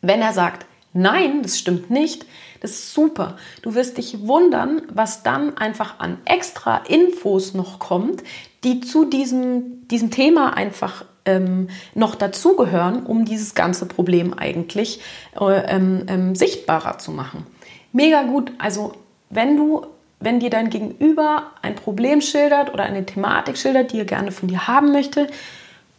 Wenn 0.01 0.21
er 0.21 0.31
sagt, 0.31 0.65
nein, 0.93 1.41
das 1.43 1.59
stimmt 1.59 1.89
nicht, 1.89 2.25
das 2.61 2.71
ist 2.71 2.93
super. 2.93 3.37
Du 3.61 3.75
wirst 3.75 3.97
dich 3.97 4.27
wundern, 4.27 4.81
was 4.91 5.23
dann 5.23 5.57
einfach 5.57 5.99
an 5.99 6.17
extra 6.25 6.77
Infos 6.77 7.53
noch 7.53 7.79
kommt, 7.79 8.23
die 8.63 8.81
zu 8.81 9.05
diesem, 9.05 9.87
diesem 9.87 10.11
Thema 10.11 10.55
einfach 10.55 11.05
ähm, 11.25 11.69
noch 11.95 12.15
dazugehören, 12.15 13.05
um 13.05 13.25
dieses 13.25 13.55
ganze 13.55 13.85
Problem 13.85 14.33
eigentlich 14.33 15.01
äh, 15.39 15.75
ähm, 15.75 16.05
ähm, 16.07 16.35
sichtbarer 16.35 16.97
zu 16.97 17.11
machen. 17.11 17.45
Mega 17.93 18.23
gut. 18.23 18.51
Also 18.57 18.93
wenn 19.29 19.55
du 19.55 19.85
wenn 20.19 20.39
dir 20.39 20.49
dein 20.49 20.69
Gegenüber 20.69 21.51
ein 21.61 21.75
Problem 21.75 22.21
schildert 22.21 22.73
oder 22.73 22.83
eine 22.83 23.05
Thematik 23.05 23.57
schildert, 23.57 23.93
die 23.93 23.99
er 23.99 24.05
gerne 24.05 24.31
von 24.31 24.49
dir 24.49 24.67
haben 24.67 24.91
möchte, 24.91 25.27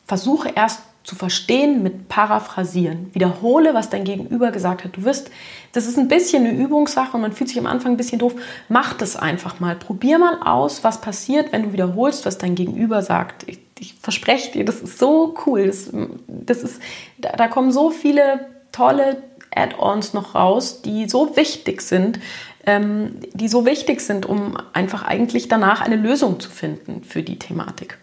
versuche 0.07 0.51
erst 0.55 0.81
zu 1.11 1.17
verstehen 1.17 1.83
mit 1.83 2.09
Paraphrasieren. 2.09 3.11
Wiederhole, 3.15 3.75
was 3.75 3.91
dein 3.91 4.05
Gegenüber 4.05 4.53
gesagt 4.53 4.85
hat. 4.85 4.97
Du 4.97 5.03
wirst, 5.03 5.29
das 5.73 5.89
ist 5.89 5.99
ein 5.99 6.07
bisschen 6.07 6.47
eine 6.47 6.57
Übungssache 6.57 7.17
und 7.17 7.23
man 7.23 7.33
fühlt 7.33 7.49
sich 7.49 7.59
am 7.59 7.67
Anfang 7.67 7.95
ein 7.95 7.97
bisschen 7.97 8.21
doof. 8.21 8.35
Mach 8.69 8.95
das 8.95 9.17
einfach 9.17 9.59
mal. 9.59 9.75
Probier 9.75 10.21
mal 10.21 10.39
aus, 10.41 10.85
was 10.85 11.01
passiert, 11.01 11.51
wenn 11.51 11.65
du 11.65 11.73
wiederholst, 11.73 12.27
was 12.27 12.39
dein 12.39 12.55
Gegenüber 12.55 13.03
sagt. 13.03 13.43
Ich, 13.49 13.59
ich 13.81 13.95
verspreche 13.95 14.53
dir, 14.53 14.65
das 14.65 14.83
ist 14.83 15.01
so 15.01 15.35
cool. 15.47 15.67
Das, 15.67 15.91
das 16.29 16.63
ist, 16.63 16.81
da, 17.19 17.33
da 17.33 17.49
kommen 17.49 17.73
so 17.73 17.91
viele 17.91 18.47
tolle 18.71 19.21
Add-ons 19.53 20.15
noch 20.15 20.37
raus, 20.37 20.81
die 20.83 21.09
so 21.09 21.37
wichtig 21.37 21.83
sind, 21.83 22.21
ähm, 22.67 23.17
die 23.33 23.49
so 23.49 23.67
wichtig 23.67 24.01
sind, 24.01 24.27
um 24.27 24.57
einfach 24.75 25.03
eigentlich 25.03 25.49
danach 25.49 25.81
eine 25.81 25.97
Lösung 25.97 26.39
zu 26.39 26.51
finden 26.51 27.03
für 27.03 27.25
die 27.25 27.41
Thematik. 27.41 27.99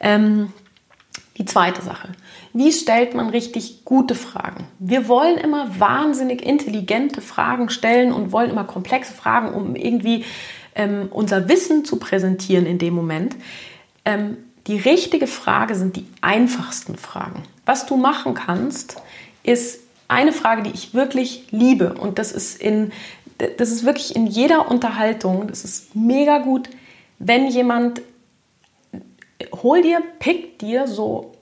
Ähm, 0.00 0.50
die 1.38 1.44
zweite 1.44 1.82
Sache. 1.82 2.10
Wie 2.52 2.72
stellt 2.72 3.14
man 3.14 3.30
richtig 3.30 3.84
gute 3.84 4.14
Fragen? 4.14 4.66
Wir 4.78 5.08
wollen 5.08 5.38
immer 5.38 5.78
wahnsinnig 5.80 6.42
intelligente 6.42 7.20
Fragen 7.20 7.70
stellen 7.70 8.12
und 8.12 8.32
wollen 8.32 8.50
immer 8.50 8.64
komplexe 8.64 9.12
Fragen, 9.12 9.54
um 9.54 9.74
irgendwie 9.74 10.24
ähm, 10.74 11.08
unser 11.10 11.48
Wissen 11.48 11.84
zu 11.84 11.96
präsentieren 11.96 12.66
in 12.66 12.78
dem 12.78 12.94
Moment. 12.94 13.36
Ähm, 14.04 14.36
die 14.66 14.76
richtige 14.76 15.26
Frage 15.26 15.74
sind 15.74 15.96
die 15.96 16.06
einfachsten 16.20 16.96
Fragen. 16.96 17.42
Was 17.66 17.86
du 17.86 17.96
machen 17.96 18.34
kannst, 18.34 19.00
ist 19.42 19.80
eine 20.08 20.32
Frage, 20.32 20.62
die 20.62 20.70
ich 20.70 20.94
wirklich 20.94 21.46
liebe 21.50 21.94
und 21.94 22.18
das 22.18 22.32
ist 22.32 22.60
in 22.60 22.92
das 23.56 23.70
ist 23.70 23.84
wirklich 23.84 24.14
in 24.14 24.26
jeder 24.26 24.70
Unterhaltung, 24.70 25.48
das 25.48 25.64
ist 25.64 25.96
mega 25.96 26.38
gut, 26.38 26.68
wenn 27.18 27.48
jemand 27.48 28.02
hol 29.62 29.82
dir, 29.82 30.02
pick 30.18 30.58
dir 30.58 30.86
so, 30.86 31.32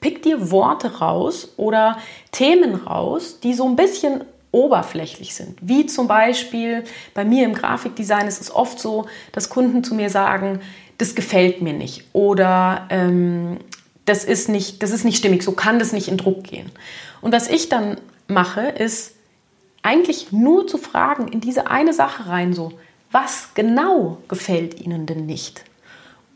pick 0.00 0.22
dir 0.22 0.50
Worte 0.50 0.98
raus 0.98 1.54
oder 1.56 1.98
Themen 2.32 2.74
raus, 2.74 3.40
die 3.40 3.54
so 3.54 3.66
ein 3.66 3.76
bisschen 3.76 4.24
oberflächlich 4.52 5.34
sind. 5.34 5.58
Wie 5.60 5.86
zum 5.86 6.08
Beispiel 6.08 6.84
bei 7.14 7.24
mir 7.24 7.44
im 7.44 7.54
Grafikdesign 7.54 8.26
ist 8.26 8.40
es 8.40 8.54
oft 8.54 8.80
so, 8.80 9.06
dass 9.32 9.48
Kunden 9.48 9.84
zu 9.84 9.94
mir 9.94 10.10
sagen, 10.10 10.60
das 10.98 11.14
gefällt 11.14 11.62
mir 11.62 11.72
nicht 11.72 12.04
oder 12.12 12.86
ähm, 12.90 13.58
das, 14.04 14.24
ist 14.24 14.48
nicht, 14.48 14.82
das 14.82 14.90
ist 14.90 15.04
nicht 15.04 15.18
stimmig, 15.18 15.42
so 15.42 15.52
kann 15.52 15.78
das 15.78 15.92
nicht 15.92 16.08
in 16.08 16.16
Druck 16.16 16.44
gehen. 16.44 16.70
Und 17.20 17.32
was 17.32 17.48
ich 17.48 17.68
dann 17.68 17.98
mache, 18.26 18.62
ist 18.62 19.14
eigentlich 19.82 20.32
nur 20.32 20.66
zu 20.66 20.78
fragen 20.78 21.28
in 21.28 21.40
diese 21.40 21.70
eine 21.70 21.94
Sache 21.94 22.28
rein, 22.28 22.52
so, 22.52 22.72
was 23.12 23.54
genau 23.54 24.18
gefällt 24.28 24.80
Ihnen 24.80 25.06
denn 25.06 25.26
nicht? 25.26 25.64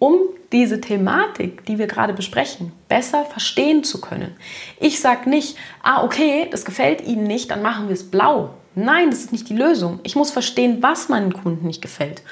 Um 0.04 0.18
diese 0.52 0.82
Thematik, 0.82 1.64
die 1.64 1.78
wir 1.78 1.86
gerade 1.86 2.12
besprechen, 2.12 2.72
besser 2.88 3.24
verstehen 3.24 3.84
zu 3.84 4.02
können. 4.02 4.36
Ich 4.78 5.00
sage 5.00 5.30
nicht, 5.30 5.56
ah, 5.82 6.04
okay, 6.04 6.46
das 6.50 6.66
gefällt 6.66 7.00
Ihnen 7.06 7.24
nicht, 7.24 7.50
dann 7.50 7.62
machen 7.62 7.88
wir 7.88 7.94
es 7.94 8.10
blau. 8.10 8.50
Nein, 8.74 9.10
das 9.10 9.20
ist 9.20 9.32
nicht 9.32 9.48
die 9.48 9.56
Lösung. 9.56 10.00
Ich 10.02 10.14
muss 10.14 10.30
verstehen, 10.30 10.82
was 10.82 11.08
meinen 11.08 11.32
Kunden 11.32 11.66
nicht 11.66 11.80
gefällt. 11.80 12.22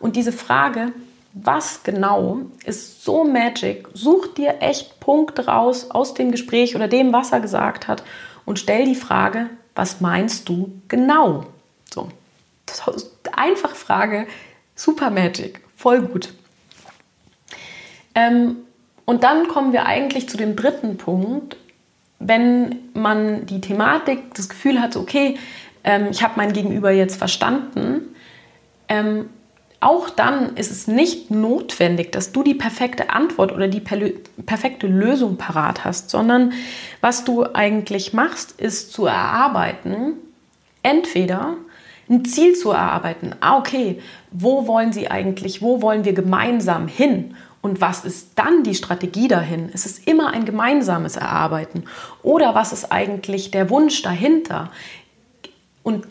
Und 0.00 0.16
diese 0.16 0.32
Frage, 0.32 0.92
was 1.32 1.84
genau, 1.84 2.40
ist 2.64 3.04
so 3.04 3.22
magic. 3.22 3.86
Such 3.94 4.34
dir 4.34 4.56
echt 4.60 4.98
Punkte 4.98 5.46
raus 5.46 5.88
aus 5.92 6.14
dem 6.14 6.32
Gespräch 6.32 6.74
oder 6.74 6.88
dem, 6.88 7.12
was 7.12 7.30
er 7.30 7.38
gesagt 7.38 7.86
hat 7.86 8.02
und 8.44 8.58
stell 8.58 8.86
die 8.86 8.96
Frage, 8.96 9.50
was 9.76 10.00
meinst 10.00 10.48
du 10.48 10.72
genau? 10.88 11.46
So, 11.94 12.08
das 12.66 12.82
ist 12.88 13.12
eine 13.28 13.38
einfache 13.38 13.76
Frage, 13.76 14.26
super 14.74 15.10
magic, 15.10 15.60
voll 15.76 16.02
gut. 16.02 16.34
Ähm, 18.14 18.56
und 19.04 19.24
dann 19.24 19.48
kommen 19.48 19.72
wir 19.72 19.86
eigentlich 19.86 20.28
zu 20.28 20.36
dem 20.36 20.56
dritten 20.56 20.96
Punkt, 20.96 21.56
wenn 22.18 22.78
man 22.94 23.46
die 23.46 23.60
Thematik, 23.60 24.34
das 24.34 24.48
Gefühl 24.48 24.80
hat, 24.80 24.96
okay, 24.96 25.36
ähm, 25.84 26.08
ich 26.10 26.22
habe 26.22 26.34
mein 26.36 26.52
Gegenüber 26.52 26.90
jetzt 26.90 27.16
verstanden, 27.16 28.14
ähm, 28.88 29.30
auch 29.80 30.10
dann 30.10 30.56
ist 30.56 30.70
es 30.70 30.86
nicht 30.86 31.30
notwendig, 31.30 32.12
dass 32.12 32.32
du 32.32 32.42
die 32.42 32.54
perfekte 32.54 33.10
Antwort 33.10 33.50
oder 33.50 33.66
die 33.66 33.80
perfekte 33.80 34.86
Lösung 34.86 35.38
parat 35.38 35.84
hast, 35.86 36.10
sondern 36.10 36.52
was 37.00 37.24
du 37.24 37.44
eigentlich 37.54 38.12
machst, 38.12 38.60
ist 38.60 38.92
zu 38.92 39.06
erarbeiten, 39.06 40.18
entweder 40.82 41.54
ein 42.10 42.26
Ziel 42.26 42.54
zu 42.54 42.72
erarbeiten. 42.72 43.34
Ah, 43.40 43.56
okay, 43.56 44.02
wo 44.30 44.66
wollen 44.66 44.92
sie 44.92 45.10
eigentlich, 45.10 45.62
wo 45.62 45.80
wollen 45.80 46.04
wir 46.04 46.12
gemeinsam 46.12 46.86
hin? 46.86 47.34
Und 47.62 47.80
was 47.80 48.04
ist 48.04 48.32
dann 48.36 48.62
die 48.62 48.74
Strategie 48.74 49.28
dahin? 49.28 49.70
Es 49.72 49.84
ist 49.84 50.06
immer 50.08 50.32
ein 50.32 50.44
gemeinsames 50.44 51.16
Erarbeiten. 51.16 51.84
Oder 52.22 52.54
was 52.54 52.72
ist 52.72 52.90
eigentlich 52.90 53.50
der 53.50 53.68
Wunsch 53.68 54.02
dahinter? 54.02 54.70
Und 55.82 56.06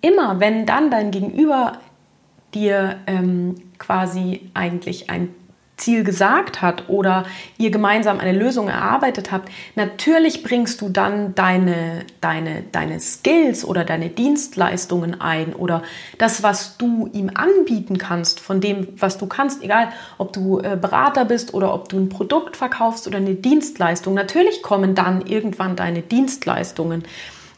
immer, 0.00 0.38
wenn 0.38 0.66
dann 0.66 0.90
dein 0.90 1.10
Gegenüber 1.10 1.78
dir 2.54 3.00
ähm, 3.06 3.56
quasi 3.78 4.50
eigentlich 4.54 5.10
ein 5.10 5.34
Ziel 5.76 6.04
gesagt 6.04 6.62
hat 6.62 6.88
oder 6.88 7.26
ihr 7.58 7.70
gemeinsam 7.70 8.18
eine 8.18 8.36
Lösung 8.36 8.68
erarbeitet 8.68 9.30
habt, 9.30 9.50
natürlich 9.74 10.42
bringst 10.42 10.80
du 10.80 10.88
dann 10.88 11.34
deine, 11.34 12.06
deine, 12.20 12.62
deine 12.72 12.98
Skills 12.98 13.64
oder 13.64 13.84
deine 13.84 14.08
Dienstleistungen 14.08 15.20
ein 15.20 15.52
oder 15.52 15.82
das, 16.18 16.42
was 16.42 16.78
du 16.78 17.10
ihm 17.12 17.30
anbieten 17.34 17.98
kannst, 17.98 18.40
von 18.40 18.60
dem, 18.60 18.88
was 18.98 19.18
du 19.18 19.26
kannst, 19.26 19.62
egal 19.62 19.88
ob 20.18 20.32
du 20.32 20.60
äh, 20.60 20.78
Berater 20.80 21.24
bist 21.26 21.52
oder 21.52 21.74
ob 21.74 21.88
du 21.88 21.98
ein 21.98 22.08
Produkt 22.08 22.56
verkaufst 22.56 23.06
oder 23.06 23.18
eine 23.18 23.34
Dienstleistung. 23.34 24.14
Natürlich 24.14 24.62
kommen 24.62 24.94
dann 24.94 25.26
irgendwann 25.26 25.76
deine 25.76 26.00
Dienstleistungen 26.00 27.04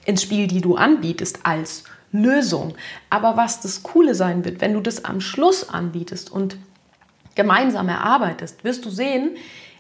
ins 0.07 0.23
Spiel, 0.23 0.49
die 0.49 0.61
du 0.61 0.75
anbietest 0.75 1.41
als 1.45 1.85
Lösung. 2.11 2.75
Aber 3.11 3.37
was 3.37 3.61
das 3.61 3.83
Coole 3.83 4.15
sein 4.15 4.45
wird, 4.45 4.61
wenn 4.61 4.73
du 4.73 4.81
das 4.81 5.05
am 5.05 5.21
Schluss 5.21 5.69
anbietest 5.69 6.33
und 6.33 6.57
gemeinsam 7.39 7.89
erarbeitest, 7.89 8.65
wirst 8.65 8.85
du 8.85 8.91
sehen, 8.91 9.37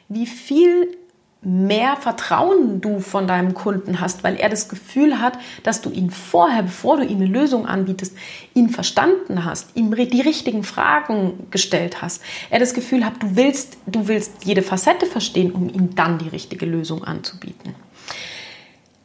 wie 0.08 0.26
viel 0.26 0.96
mehr 1.42 1.96
Vertrauen 1.96 2.80
du 2.80 3.00
von 3.00 3.26
deinem 3.26 3.52
Kunden 3.52 4.00
hast, 4.00 4.22
weil 4.22 4.36
er 4.36 4.48
das 4.48 4.68
Gefühl 4.68 5.20
hat, 5.20 5.38
dass 5.64 5.80
du 5.80 5.90
ihn 5.90 6.10
vorher, 6.10 6.62
bevor 6.62 6.98
du 6.98 7.04
ihm 7.04 7.16
eine 7.16 7.26
Lösung 7.26 7.66
anbietest, 7.66 8.16
ihn 8.54 8.70
verstanden 8.70 9.44
hast, 9.44 9.76
ihm 9.76 9.92
die 9.92 10.20
richtigen 10.20 10.62
Fragen 10.62 11.48
gestellt 11.50 12.00
hast. 12.00 12.22
Er 12.50 12.60
das 12.60 12.74
Gefühl 12.74 13.04
hat, 13.04 13.20
du 13.22 13.34
willst, 13.34 13.76
du 13.86 14.06
willst 14.06 14.44
jede 14.44 14.62
Facette 14.62 15.06
verstehen, 15.06 15.50
um 15.50 15.68
ihm 15.68 15.96
dann 15.96 16.18
die 16.18 16.28
richtige 16.28 16.64
Lösung 16.64 17.02
anzubieten. 17.02 17.74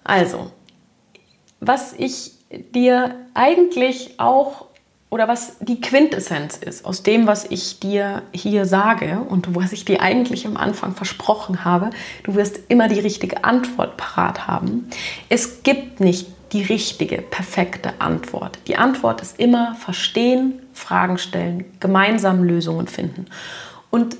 Also, 0.03 0.51
was 1.59 1.93
ich 1.93 2.33
dir 2.49 3.15
eigentlich 3.33 4.19
auch 4.19 4.67
oder 5.13 5.27
was 5.27 5.57
die 5.59 5.79
Quintessenz 5.79 6.57
ist 6.57 6.85
aus 6.85 7.03
dem, 7.03 7.27
was 7.27 7.45
ich 7.45 7.79
dir 7.79 8.23
hier 8.31 8.65
sage 8.65 9.19
und 9.29 9.55
was 9.55 9.71
ich 9.71 9.85
dir 9.85 10.01
eigentlich 10.01 10.47
am 10.47 10.57
Anfang 10.57 10.95
versprochen 10.95 11.63
habe, 11.63 11.91
du 12.23 12.33
wirst 12.33 12.61
immer 12.67 12.87
die 12.87 12.99
richtige 12.99 13.43
Antwort 13.43 13.95
parat 13.95 14.47
haben. 14.47 14.89
Es 15.29 15.61
gibt 15.61 15.99
nicht 15.99 16.29
die 16.51 16.63
richtige, 16.63 17.21
perfekte 17.21 17.93
Antwort. 17.99 18.57
Die 18.65 18.75
Antwort 18.75 19.21
ist 19.21 19.39
immer 19.39 19.75
verstehen, 19.75 20.63
Fragen 20.73 21.19
stellen, 21.19 21.65
gemeinsam 21.79 22.43
Lösungen 22.43 22.87
finden. 22.87 23.27
Und 23.91 24.17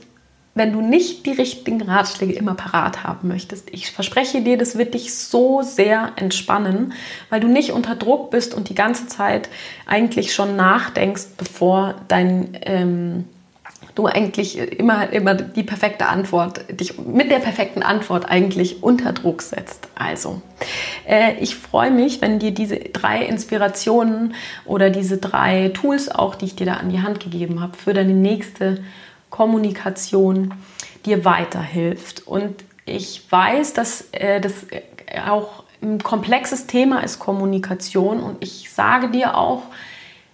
wenn 0.56 0.72
du 0.72 0.82
nicht 0.82 1.26
die 1.26 1.32
richtigen 1.32 1.82
Ratschläge 1.82 2.34
immer 2.34 2.54
parat 2.54 3.04
haben 3.04 3.28
möchtest. 3.28 3.70
Ich 3.72 3.92
verspreche 3.92 4.42
dir, 4.42 4.58
das 4.58 4.78
wird 4.78 4.94
dich 4.94 5.16
so 5.16 5.62
sehr 5.64 6.12
entspannen, 6.16 6.94
weil 7.30 7.40
du 7.40 7.48
nicht 7.48 7.72
unter 7.72 7.96
Druck 7.96 8.30
bist 8.30 8.54
und 8.54 8.70
die 8.70 8.76
ganze 8.76 9.08
Zeit 9.08 9.50
eigentlich 9.88 10.34
schon 10.34 10.56
nachdenkst, 10.56 11.24
bevor 11.38 11.96
dein 12.08 12.58
ähm, 12.62 13.26
du 13.96 14.08
eigentlich 14.08 14.58
immer, 14.58 15.12
immer 15.12 15.36
die 15.36 15.64
perfekte 15.64 16.08
Antwort, 16.08 16.66
dich 16.80 16.98
mit 16.98 17.30
der 17.30 17.40
perfekten 17.40 17.84
Antwort 17.84 18.30
eigentlich 18.30 18.82
unter 18.82 19.14
Druck 19.14 19.42
setzt. 19.42 19.88
Also, 19.96 20.42
äh, 21.08 21.36
ich 21.40 21.56
freue 21.56 21.92
mich, 21.92 22.22
wenn 22.22 22.40
dir 22.40 22.52
diese 22.52 22.78
drei 22.78 23.24
Inspirationen 23.24 24.34
oder 24.66 24.90
diese 24.90 25.18
drei 25.18 25.70
Tools 25.70 26.10
auch, 26.10 26.36
die 26.36 26.46
ich 26.46 26.56
dir 26.56 26.66
da 26.66 26.74
an 26.76 26.90
die 26.90 27.02
Hand 27.02 27.20
gegeben 27.20 27.62
habe, 27.62 27.78
für 27.78 27.94
deine 27.94 28.14
nächste 28.14 28.84
Kommunikation 29.34 30.54
dir 31.08 31.26
weiterhilft. 31.26 32.28
Und 32.28 32.64
ich 32.86 33.32
weiß, 33.32 33.74
dass 33.74 34.10
äh, 34.12 34.40
das 34.40 34.54
auch 35.28 35.64
ein 35.82 36.04
komplexes 36.04 36.68
Thema 36.68 37.00
ist, 37.04 37.18
Kommunikation. 37.18 38.22
Und 38.22 38.44
ich 38.44 38.70
sage 38.72 39.10
dir 39.10 39.36
auch, 39.36 39.64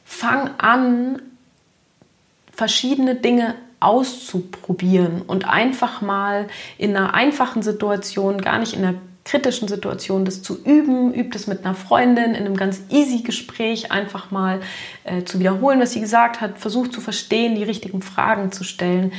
fang 0.04 0.50
an, 0.58 1.22
verschiedene 2.52 3.16
Dinge 3.16 3.56
auszuprobieren 3.80 5.22
und 5.22 5.48
einfach 5.48 6.02
mal 6.02 6.50
in 6.78 6.94
einer 6.94 7.14
einfachen 7.14 7.62
Situation, 7.62 8.42
gar 8.42 8.60
nicht 8.60 8.74
in 8.74 8.84
einer 8.84 8.96
kritischen 9.30 9.68
Situationen 9.68 10.26
das 10.26 10.42
zu 10.42 10.58
üben. 10.64 11.14
Übt 11.14 11.38
es 11.38 11.46
mit 11.46 11.64
einer 11.64 11.76
Freundin 11.76 12.34
in 12.34 12.46
einem 12.46 12.58
ganz 12.58 12.82
easy 12.90 13.22
Gespräch 13.22 13.92
einfach 13.92 14.32
mal 14.32 14.60
äh, 15.04 15.24
zu 15.24 15.40
wiederholen, 15.40 15.80
was 15.80 15.94
sie 15.94 16.02
gesagt 16.02 16.42
hat. 16.42 16.58
Versucht 16.58 16.94
zu 16.94 17.00
verstehen, 17.00 17.56
die 17.56 17.64
richtigen 17.64 18.02
Fragen 18.02 18.52
zu 18.52 18.64
stellen. 18.64 19.12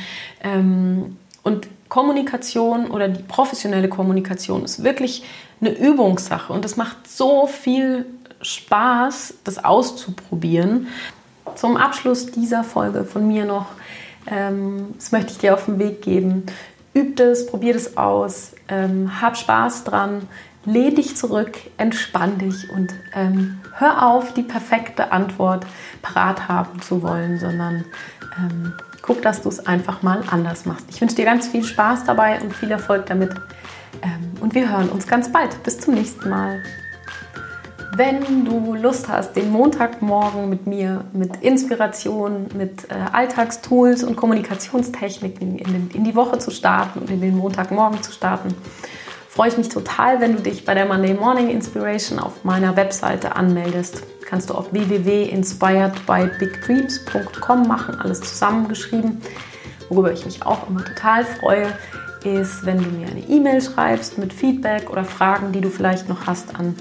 Ähm, 0.43 1.17
und 1.43 1.67
Kommunikation 1.87 2.91
oder 2.91 3.07
die 3.07 3.23
professionelle 3.23 3.87
Kommunikation 3.87 4.63
ist 4.63 4.83
wirklich 4.83 5.23
eine 5.61 5.71
Übungssache 5.71 6.51
und 6.51 6.65
es 6.65 6.75
macht 6.75 7.09
so 7.09 7.47
viel 7.47 8.05
Spaß, 8.41 9.35
das 9.43 9.63
auszuprobieren. 9.63 10.87
Zum 11.55 11.77
Abschluss 11.77 12.27
dieser 12.27 12.63
Folge 12.63 13.05
von 13.05 13.27
mir 13.27 13.45
noch, 13.45 13.67
ähm, 14.27 14.93
das 14.95 15.11
möchte 15.11 15.31
ich 15.31 15.37
dir 15.37 15.53
auf 15.53 15.65
den 15.65 15.79
Weg 15.79 16.01
geben. 16.01 16.45
Üb 16.93 17.19
es, 17.19 17.45
probier 17.45 17.75
es 17.75 17.97
aus, 17.97 18.51
ähm, 18.67 19.21
hab 19.21 19.37
Spaß 19.37 19.85
dran, 19.85 20.27
lehn 20.65 20.95
dich 20.95 21.15
zurück, 21.15 21.57
entspann 21.77 22.37
dich 22.37 22.69
und 22.69 22.93
ähm, 23.13 23.61
hör 23.77 24.07
auf, 24.07 24.33
die 24.33 24.43
perfekte 24.43 25.11
Antwort 25.11 25.65
parat 26.01 26.47
haben 26.47 26.81
zu 26.81 27.01
wollen, 27.01 27.39
sondern 27.39 27.85
ähm, 28.37 28.73
guck, 29.01 29.21
dass 29.21 29.41
du 29.41 29.49
es 29.49 29.65
einfach 29.65 30.03
mal 30.03 30.23
anders 30.29 30.65
machst. 30.65 30.85
Ich 30.89 31.01
wünsche 31.01 31.15
dir 31.15 31.25
ganz 31.25 31.47
viel 31.47 31.63
Spaß 31.63 32.03
dabei 32.05 32.39
und 32.41 32.53
viel 32.53 32.71
Erfolg 32.71 33.05
damit. 33.07 33.31
Ähm, 34.01 34.33
und 34.39 34.53
wir 34.53 34.69
hören 34.69 34.89
uns 34.89 35.07
ganz 35.07 35.31
bald. 35.31 35.63
Bis 35.63 35.79
zum 35.79 35.93
nächsten 35.93 36.29
Mal. 36.29 36.61
Wenn 37.93 38.45
du 38.45 38.73
Lust 38.73 39.09
hast, 39.09 39.35
den 39.35 39.51
Montagmorgen 39.51 40.49
mit 40.49 40.65
mir, 40.65 41.03
mit 41.11 41.43
Inspiration, 41.43 42.45
mit 42.55 42.89
äh, 42.89 42.93
Alltagstools 43.11 44.05
und 44.05 44.15
Kommunikationstechniken 44.15 45.59
in, 45.59 45.89
in, 45.93 46.05
die 46.05 46.15
Woche 46.15 46.39
zu 46.39 46.51
starten 46.51 46.99
und 46.99 47.09
in 47.09 47.19
den 47.19 47.35
Montagmorgen 47.35 48.01
zu 48.01 48.13
starten, 48.13 48.55
freue 49.27 49.49
ich 49.49 49.57
mich 49.57 49.67
total, 49.67 50.21
wenn 50.21 50.37
du 50.37 50.41
dich 50.41 50.63
bei 50.63 50.73
der 50.73 50.85
Monday 50.85 51.13
Morning 51.13 51.49
Inspiration 51.49 52.19
auf 52.19 52.45
meiner 52.45 52.77
Webseite 52.77 53.35
anmeldest. 53.35 54.03
Kannst 54.25 54.49
du 54.49 54.53
auf 54.53 54.71
www.inspiredbybigdreams.com 54.71 57.67
machen, 57.67 57.99
alles 57.99 58.21
zusammengeschrieben. 58.21 59.19
Worüber 59.89 60.13
ich 60.13 60.23
mich 60.23 60.45
auch 60.45 60.69
immer 60.69 60.85
total 60.85 61.25
freue, 61.25 61.67
ist, 62.23 62.65
wenn 62.65 62.77
du 62.77 62.89
mir 62.89 63.07
eine 63.07 63.27
E-Mail 63.27 63.61
schreibst 63.61 64.17
mit 64.17 64.31
Feedback 64.31 64.89
oder 64.89 65.03
Fragen, 65.03 65.51
die 65.51 65.59
du 65.59 65.69
vielleicht 65.69 66.07
noch 66.07 66.27
hast 66.27 66.57
an 66.57 66.77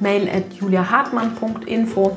mail 0.00 0.28
at 0.28 0.52
juliahartmann.info. 0.52 2.16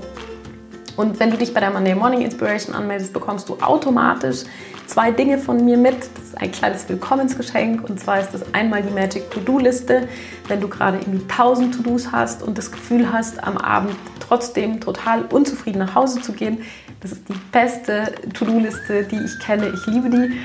Und 0.95 1.19
wenn 1.19 1.31
du 1.31 1.37
dich 1.37 1.53
bei 1.53 1.59
der 1.59 1.71
Monday 1.71 1.95
Morning 1.95 2.21
Inspiration 2.21 2.75
anmeldest, 2.75 3.13
bekommst 3.13 3.49
du 3.49 3.57
automatisch 3.59 4.43
zwei 4.85 5.11
Dinge 5.11 5.39
von 5.39 5.63
mir 5.63 5.77
mit. 5.77 5.95
Das 5.95 6.23
ist 6.25 6.37
ein 6.37 6.51
kleines 6.51 6.87
Willkommensgeschenk. 6.87 7.89
Und 7.89 7.99
zwar 7.99 8.19
ist 8.19 8.31
das 8.31 8.53
einmal 8.53 8.83
die 8.83 8.93
Magic 8.93 9.29
To-Do-Liste. 9.31 10.07
Wenn 10.47 10.61
du 10.61 10.67
gerade 10.67 10.99
irgendwie 10.99 11.23
1000 11.23 11.75
To-Dos 11.75 12.11
hast 12.11 12.43
und 12.43 12.57
das 12.57 12.71
Gefühl 12.71 13.11
hast, 13.11 13.43
am 13.43 13.57
Abend 13.57 13.95
trotzdem 14.19 14.79
total 14.79 15.23
unzufrieden 15.25 15.79
nach 15.79 15.95
Hause 15.95 16.21
zu 16.21 16.33
gehen. 16.33 16.59
Das 17.01 17.11
ist 17.11 17.27
die 17.27 17.35
beste 17.51 18.13
To-Do-Liste, 18.33 19.03
die 19.03 19.17
ich 19.17 19.39
kenne. 19.39 19.73
Ich 19.73 19.85
liebe 19.87 20.09
die. 20.09 20.39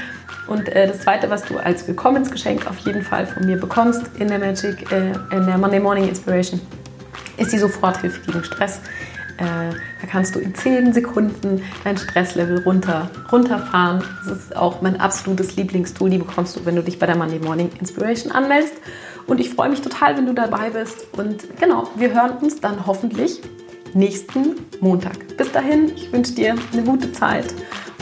Und 0.48 0.68
äh, 0.70 0.88
das 0.88 1.00
zweite, 1.00 1.28
was 1.28 1.44
du 1.44 1.58
als 1.58 1.86
Willkommensgeschenk 1.86 2.66
auf 2.66 2.78
jeden 2.78 3.02
Fall 3.02 3.26
von 3.26 3.46
mir 3.46 3.58
bekommst 3.58 4.02
in 4.18 4.28
der 4.28 4.38
Magic, 4.38 4.90
äh, 4.90 5.12
in 5.36 5.46
der 5.46 5.58
Monday 5.58 5.78
Morning 5.78 6.08
Inspiration, 6.08 6.60
ist 7.38 7.52
die 7.52 7.58
Soforthilfe 7.58 8.20
gegen 8.26 8.44
Stress. 8.44 8.80
Äh, 9.38 9.72
da 10.00 10.06
kannst 10.10 10.34
du 10.34 10.40
in 10.40 10.54
10 10.54 10.92
Sekunden 10.92 11.62
dein 11.84 11.96
Stresslevel 11.96 12.62
runter, 12.64 13.08
runterfahren. 13.30 14.02
Das 14.26 14.38
ist 14.38 14.56
auch 14.56 14.82
mein 14.82 15.00
absolutes 15.00 15.54
Lieblingstool. 15.56 16.10
Die 16.10 16.18
bekommst 16.18 16.56
du, 16.56 16.66
wenn 16.66 16.74
du 16.74 16.82
dich 16.82 16.98
bei 16.98 17.06
der 17.06 17.16
Monday 17.16 17.38
Morning 17.38 17.70
Inspiration 17.78 18.32
anmeldest. 18.32 18.74
Und 19.26 19.38
ich 19.40 19.50
freue 19.50 19.68
mich 19.68 19.80
total, 19.80 20.16
wenn 20.16 20.26
du 20.26 20.32
dabei 20.32 20.70
bist. 20.70 21.06
Und 21.16 21.58
genau, 21.60 21.88
wir 21.96 22.12
hören 22.12 22.38
uns 22.38 22.60
dann 22.60 22.86
hoffentlich 22.86 23.40
nächsten 23.94 24.56
Montag. 24.80 25.36
Bis 25.36 25.52
dahin, 25.52 25.92
ich 25.94 26.12
wünsche 26.12 26.32
dir 26.32 26.56
eine 26.72 26.82
gute 26.82 27.12
Zeit 27.12 27.54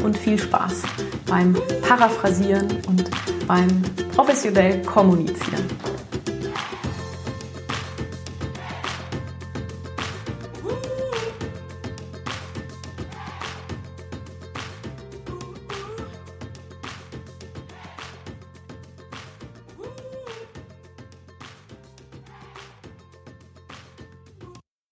und 0.03 0.17
viel 0.17 0.39
Spaß 0.39 0.83
beim 1.27 1.57
Paraphrasieren 1.83 2.69
und 2.89 3.11
beim 3.47 3.69
professionell 4.15 4.83
Kommunizieren. 4.83 5.65